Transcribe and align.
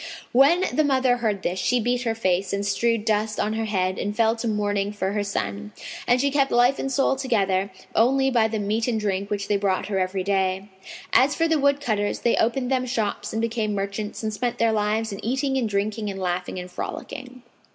When 0.31 0.65
the 0.73 0.83
mother 0.83 1.17
heard 1.17 1.43
this, 1.43 1.59
she 1.59 1.79
beat 1.79 2.01
her 2.05 2.15
face 2.15 2.53
and 2.53 2.65
strewed 2.65 3.05
dust 3.05 3.39
on 3.39 3.53
her 3.53 3.65
head 3.65 3.99
and 3.99 4.15
fell 4.15 4.35
to 4.37 4.47
mourning 4.47 4.91
for 4.91 5.11
her 5.11 5.23
son; 5.23 5.73
and 6.07 6.19
she 6.19 6.31
kept 6.31 6.49
life 6.49 6.79
and 6.79 6.91
soul 6.91 7.15
together 7.15 7.71
only 7.93 8.31
by 8.31 8.47
the 8.47 8.57
meat 8.57 8.87
and 8.87 8.99
drink 8.99 9.29
which 9.29 9.47
they 9.47 9.57
brought 9.57 9.89
her 9.89 9.99
every 9.99 10.23
day. 10.23 10.69
As 11.13 11.35
for 11.35 11.47
the 11.47 11.59
woodcutters 11.59 12.21
they 12.21 12.35
opened 12.37 12.71
them 12.71 12.87
shops 12.87 13.31
and 13.31 13.43
became 13.43 13.75
merchants 13.75 14.23
and 14.23 14.33
spent 14.33 14.57
their 14.57 14.71
lives 14.71 15.11
in 15.11 15.23
eating 15.23 15.55
and 15.55 15.69
drinking 15.69 16.09
and 16.09 16.19
laughing 16.19 16.57
and 16.57 16.71
frolicking. 16.71 17.43